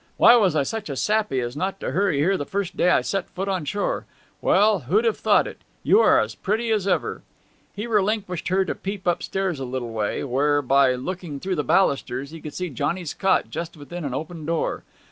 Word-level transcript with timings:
Why 0.17 0.35
was 0.35 0.55
I 0.55 0.63
such 0.63 0.89
a 0.89 0.95
sappy 0.95 1.41
as 1.41 1.55
not 1.55 1.79
to 1.79 1.91
hurry 1.91 2.17
here 2.17 2.35
the 2.35 2.43
first 2.43 2.75
day 2.75 2.89
I 2.89 3.01
set 3.01 3.29
foot 3.29 3.47
on 3.47 3.65
shore! 3.65 4.07
Well, 4.41 4.79
who'd 4.89 5.05
have 5.05 5.19
thought 5.19 5.45
it 5.45 5.61
you 5.83 5.99
are 5.99 6.19
as 6.19 6.33
pretty 6.33 6.71
as 6.71 6.87
ever!' 6.87 7.21
He 7.75 7.85
relinquished 7.85 8.47
her 8.47 8.65
to 8.65 8.73
peep 8.73 9.05
upstairs 9.05 9.59
a 9.59 9.63
little 9.63 9.93
way, 9.93 10.23
where, 10.23 10.63
by 10.63 10.95
looking 10.95 11.39
through 11.39 11.57
the 11.57 11.63
ballusters, 11.63 12.31
he 12.31 12.41
could 12.41 12.55
see 12.55 12.71
Johnny's 12.71 13.13
cot 13.13 13.51
just 13.51 13.77
within 13.77 14.03
an 14.03 14.15
open 14.15 14.43
door. 14.43 14.83